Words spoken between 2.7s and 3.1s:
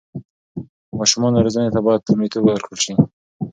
سي.